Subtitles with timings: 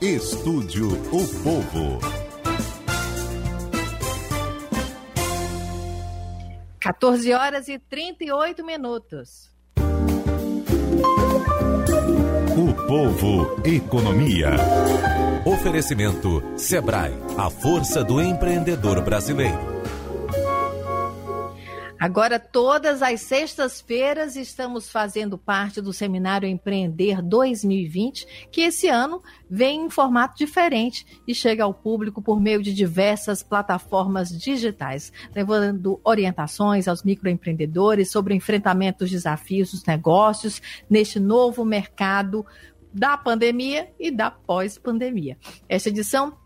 [0.00, 1.98] Estúdio O Povo.
[6.80, 9.50] 14 horas e 38 minutos.
[12.56, 14.50] O Povo Economia.
[15.44, 19.77] Oferecimento Sebrae, a força do empreendedor brasileiro.
[21.98, 29.20] Agora, todas as sextas-feiras, estamos fazendo parte do Seminário Empreender 2020, que esse ano
[29.50, 36.00] vem em formato diferente e chega ao público por meio de diversas plataformas digitais, levando
[36.04, 42.46] orientações aos microempreendedores sobre o enfrentamento dos desafios dos negócios neste novo mercado
[42.94, 45.36] da pandemia e da pós-pandemia.
[45.68, 46.36] Esta edição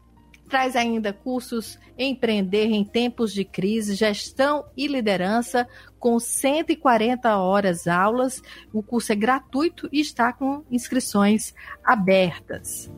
[0.53, 5.67] traz ainda cursos Empreender em Tempos de Crise, Gestão e Liderança,
[5.99, 8.43] com 140 horas aulas.
[8.71, 12.91] O curso é gratuito e está com inscrições abertas.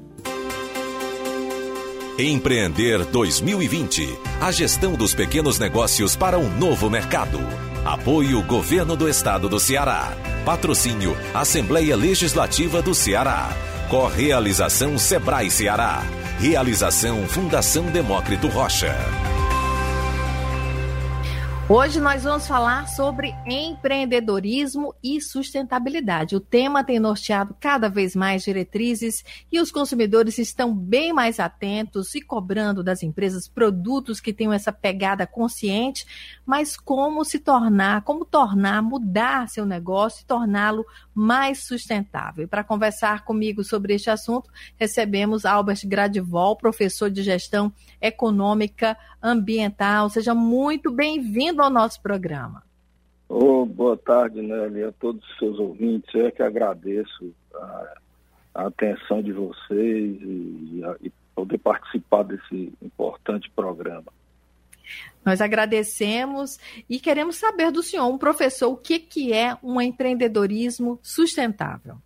[2.18, 4.06] Empreender 2020
[4.40, 7.38] A gestão dos pequenos negócios para um novo mercado.
[7.84, 10.12] Apoio Governo do Estado do Ceará.
[10.44, 13.50] Patrocínio Assembleia Legislativa do Ceará.
[13.88, 16.02] Correalização Sebrae Ceará.
[16.38, 18.94] Realização Fundação Demócrito Rocha.
[21.66, 26.36] Hoje nós vamos falar sobre empreendedorismo e sustentabilidade.
[26.36, 32.14] O tema tem norteado cada vez mais diretrizes e os consumidores estão bem mais atentos
[32.14, 36.04] e cobrando das empresas produtos que tenham essa pegada consciente,
[36.44, 42.46] mas como se tornar, como tornar, mudar seu negócio e torná-lo mais sustentável.
[42.46, 50.10] Para conversar comigo sobre este assunto, recebemos Albert Gradivol, professor de gestão econômica ambiental.
[50.10, 52.62] Seja muito bem-vindo ao nosso programa.
[53.28, 56.14] Oh, boa tarde, Nelly, a todos os seus ouvintes.
[56.14, 57.94] Eu é que agradeço a,
[58.54, 64.12] a atenção de vocês e, e poder participar desse importante programa.
[65.24, 70.98] Nós agradecemos e queremos saber do senhor, um professor, o que, que é um empreendedorismo
[71.02, 71.96] sustentável?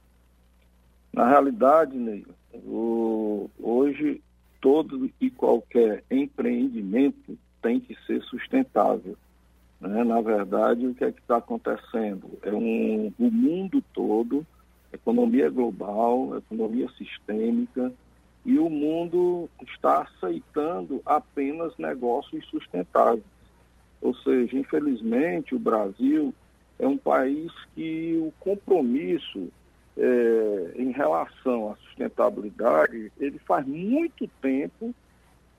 [1.12, 2.26] Na realidade, Neil,
[3.58, 4.22] hoje
[4.60, 9.16] todo e qualquer empreendimento tem que ser sustentável.
[9.80, 10.04] Né?
[10.04, 12.30] Na verdade, o que é que está acontecendo?
[12.42, 14.46] É um, o mundo todo,
[14.92, 17.92] economia global, economia sistêmica,
[18.44, 23.24] e o mundo está aceitando apenas negócios sustentáveis.
[24.00, 26.32] Ou seja, infelizmente, o Brasil
[26.78, 29.48] é um país que o compromisso
[29.96, 34.94] é, em relação à sustentabilidade, ele faz muito tempo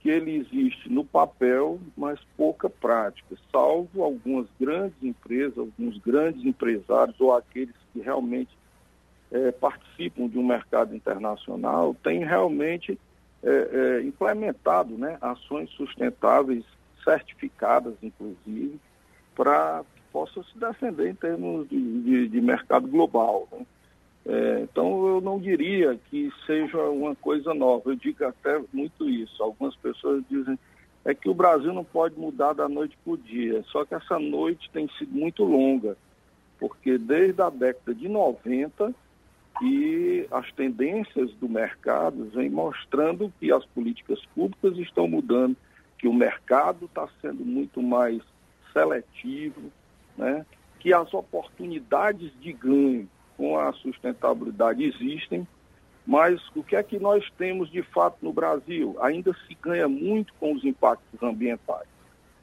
[0.00, 7.20] que ele existe no papel, mas pouca prática, salvo algumas grandes empresas, alguns grandes empresários
[7.20, 8.50] ou aqueles que realmente
[9.30, 12.98] é, participam de um mercado internacional, têm realmente
[13.42, 16.64] é, é, implementado né, ações sustentáveis,
[17.04, 18.78] certificadas, inclusive,
[19.34, 23.48] para que possam se defender em termos de, de, de mercado global.
[23.52, 23.66] Né?
[24.26, 29.42] É, então, eu não diria que seja uma coisa nova, eu digo até muito isso.
[29.42, 30.58] Algumas pessoas dizem
[31.04, 34.18] é que o Brasil não pode mudar da noite para o dia, só que essa
[34.18, 35.96] noite tem sido muito longa,
[36.58, 38.94] porque desde a década de 90
[39.62, 45.56] e as tendências do mercado vêm mostrando que as políticas públicas estão mudando,
[45.98, 48.22] que o mercado está sendo muito mais
[48.72, 49.72] seletivo,
[50.16, 50.44] né?
[50.78, 53.08] que as oportunidades de ganho
[53.40, 55.48] com a sustentabilidade existem,
[56.06, 58.98] mas o que é que nós temos de fato no Brasil?
[59.00, 61.88] Ainda se ganha muito com os impactos ambientais.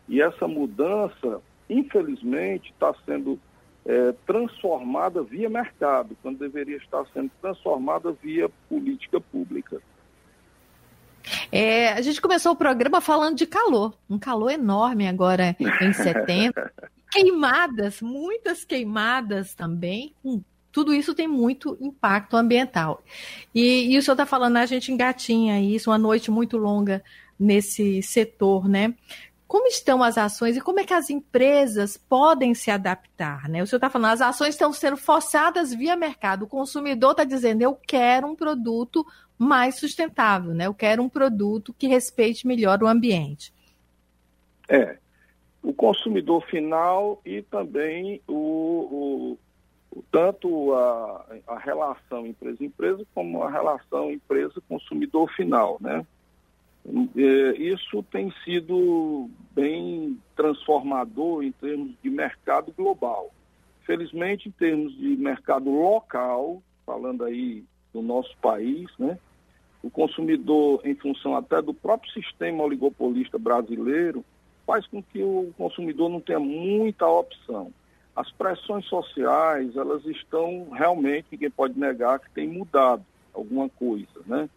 [0.10, 3.40] E essa mudança, infelizmente, está sendo
[3.86, 9.80] é, transformada via mercado, quando deveria estar sendo transformada via política pública.
[11.52, 16.72] É, a gente começou o programa falando de calor, um calor enorme agora em setembro.
[17.12, 20.42] queimadas, muitas queimadas também, com
[20.78, 23.02] tudo isso tem muito impacto ambiental.
[23.54, 27.04] E, e o senhor está falando, a gente engatinha isso, uma noite muito longa
[27.40, 28.94] nesse setor, né?
[29.48, 33.50] Como estão as ações e como é que as empresas podem se adaptar?
[33.50, 33.64] Né?
[33.64, 36.44] O senhor está falando, as ações estão sendo forçadas via mercado.
[36.44, 39.04] O consumidor está dizendo, eu quero um produto
[39.36, 40.68] mais sustentável, né?
[40.68, 43.52] eu quero um produto que respeite melhor o ambiente.
[44.70, 45.00] É,
[45.64, 49.40] o consumidor final e também o,
[50.12, 56.06] tanto a, a relação empresa-empresa como a relação empresa-consumidor final, né?
[57.58, 63.30] Isso tem sido bem transformador em termos de mercado global.
[63.86, 69.18] Felizmente, em termos de mercado local, falando aí do nosso país, né?
[69.84, 74.24] o consumidor, em função até do próprio sistema oligopolista brasileiro,
[74.66, 77.72] faz com que o consumidor não tenha muita opção.
[78.18, 84.50] As pressões sociais, elas estão realmente, ninguém pode negar que tem mudado alguma coisa, né?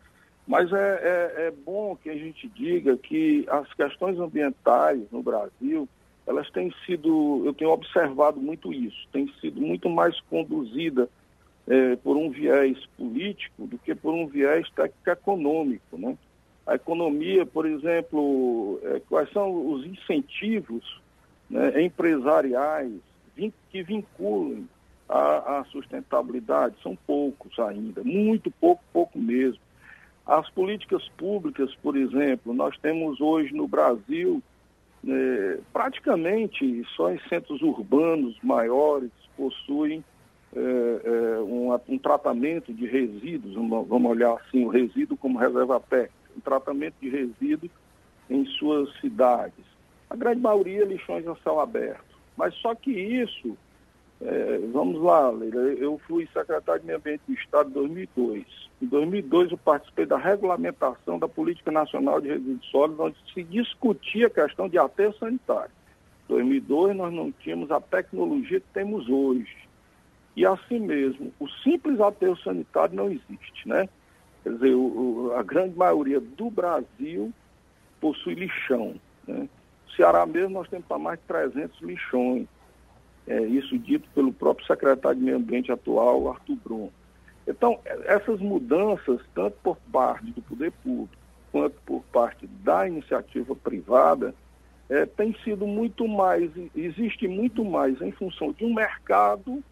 [0.46, 5.86] Mas é, é, é bom que a gente diga que as questões ambientais no Brasil,
[6.26, 11.06] elas têm sido, eu tenho observado muito isso, tem sido muito mais conduzida
[11.68, 16.16] é, por um viés político do que por um viés técnico-econômico, né?
[16.66, 20.98] A economia, por exemplo, é, quais são os incentivos
[21.50, 23.09] né, empresariais
[23.70, 24.64] que vinculam
[25.08, 26.76] a, a sustentabilidade?
[26.82, 29.60] São poucos ainda, muito pouco, pouco mesmo.
[30.26, 34.42] As políticas públicas, por exemplo, nós temos hoje no Brasil
[35.06, 40.04] é, praticamente só em centros urbanos maiores possuem
[40.54, 46.12] é, é, um, um, tratamento de resíduos, vamos olhar assim, o resíduo como reserva técnica,
[46.36, 47.72] um tratamento de resíduos
[48.28, 49.64] em suas cidades.
[50.10, 52.09] A grande maioria lixões a céu aberto.
[52.40, 53.54] Mas só que isso
[54.22, 55.60] é, vamos lá, Leila.
[55.74, 58.46] Eu fui secretário de Meio Ambiente do Estado em 2002.
[58.80, 64.28] Em 2002, eu participei da regulamentação da Política Nacional de Resíduos Sólidos, onde se discutia
[64.28, 65.70] a questão de aterro sanitário.
[66.30, 69.68] Em 2002, nós não tínhamos a tecnologia que temos hoje.
[70.34, 73.86] E assim mesmo, o simples aterro sanitário não existe, né?
[74.42, 77.30] Quer dizer, o, a grande maioria do Brasil
[78.00, 78.94] possui lixão.
[79.28, 79.46] Né?
[79.96, 82.46] Ceará mesmo, nós temos para mais de 300 lixões.
[83.26, 86.90] É, isso dito pelo próprio secretário de Meio Ambiente atual, Arthur Brum.
[87.46, 91.16] Então, essas mudanças, tanto por parte do poder público
[91.50, 94.34] quanto por parte da iniciativa privada,
[94.88, 99.62] é, tem sido muito mais, existe muito mais em função de um mercado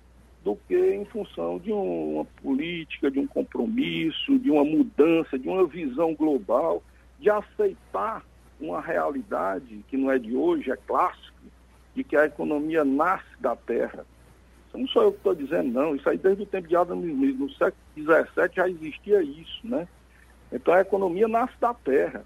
[0.44, 5.67] do que em função de uma política, de um compromisso, de uma mudança, de uma
[5.67, 6.82] visão global,
[7.19, 8.25] de aceitar
[8.60, 11.32] uma realidade que não é de hoje, é clássica,
[11.94, 14.05] de que a economia nasce da terra.
[14.69, 15.96] Isso não sou eu que estou dizendo, não.
[15.96, 19.88] Isso aí desde o tempo de Adam Smith, no século XVII já existia isso, né?
[20.52, 22.25] Então a economia nasce da terra,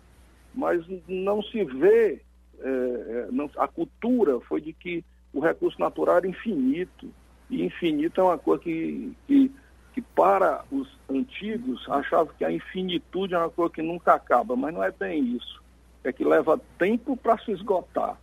[0.54, 2.20] mas não se vê,
[2.60, 7.08] é, é, não, a cultura foi de que o recurso natural era infinito,
[7.50, 9.50] e infinito é uma coisa que, que,
[9.94, 14.72] que para os antigos achavam que a infinitude é uma coisa que nunca acaba, mas
[14.72, 15.61] não é bem isso.
[16.04, 18.18] É que leva tempo para se esgotar.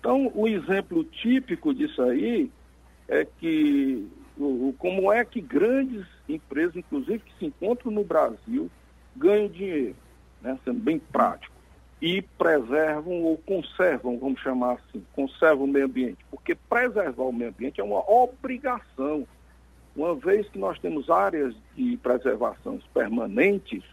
[0.00, 2.50] Então, o exemplo típico disso aí
[3.08, 4.08] é que
[4.78, 8.70] como é que grandes empresas, inclusive que se encontram no Brasil,
[9.16, 9.96] ganham dinheiro,
[10.40, 11.54] né, sendo bem prático,
[12.00, 17.50] e preservam ou conservam, vamos chamar assim, conservam o meio ambiente, porque preservar o meio
[17.50, 19.26] ambiente é uma obrigação.
[19.94, 23.84] Uma vez que nós temos áreas de preservação permanentes,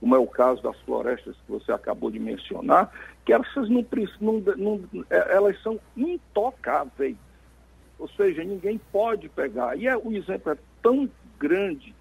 [0.00, 2.90] como é o caso das florestas que você acabou de mencionar,
[3.24, 3.84] que essas não,
[4.18, 7.16] não, não, é, elas são intocáveis.
[7.98, 9.76] Ou seja, ninguém pode pegar.
[9.76, 11.08] E é, o exemplo é tão
[11.38, 11.94] grande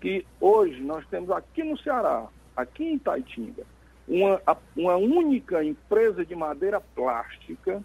[0.00, 3.64] que hoje nós temos aqui no Ceará, aqui em Taitinga,
[4.08, 4.40] uma,
[4.74, 7.82] uma única empresa de madeira plástica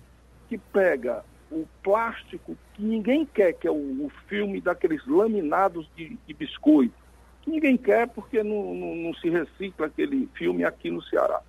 [0.47, 6.17] que pega o plástico que ninguém quer, que é o, o filme daqueles laminados de,
[6.25, 7.00] de biscoito
[7.49, 11.41] ninguém quer porque não, não, não, se recicla aquele filme aqui no Ceará.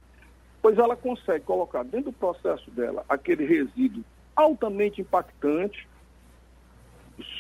[0.61, 5.87] Pois ela consegue colocar dentro do processo dela aquele resíduo altamente impactante,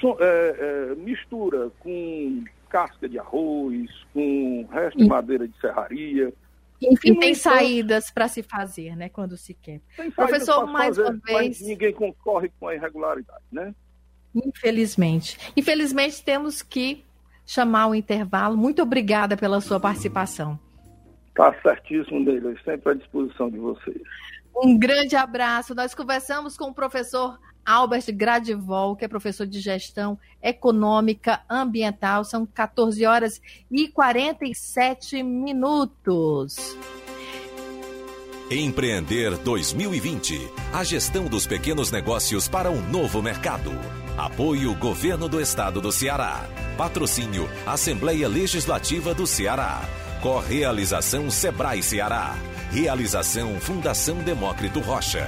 [0.01, 6.33] so, é, é, mistura com casca de arroz, com resto de madeira de serraria.
[6.81, 9.81] Enfim, tem saídas para se fazer, né, quando se quer.
[10.17, 11.61] Professor, mais fazer, uma vez.
[11.61, 13.75] ninguém concorre com a irregularidade, né?
[14.35, 15.39] Infelizmente.
[15.57, 17.05] Infelizmente, temos que
[17.47, 18.57] chamar o intervalo.
[18.57, 20.59] Muito obrigada pela sua participação.
[21.29, 22.55] Está certíssimo, Neila.
[22.65, 24.03] Sempre à disposição de vocês.
[24.55, 25.75] Um grande abraço.
[25.75, 32.25] Nós conversamos com o professor Albert Gradivol, que é professor de gestão econômica ambiental.
[32.25, 36.77] São 14 horas e 47 minutos.
[38.51, 40.39] Empreender 2020.
[40.75, 43.71] A gestão dos pequenos negócios para um novo mercado.
[44.17, 46.45] Apoio Governo do Estado do Ceará.
[46.77, 49.81] Patrocínio Assembleia Legislativa do Ceará.
[50.21, 52.35] Correalização Sebrae Ceará.
[52.71, 55.27] Realização Fundação Demócrito Rocha.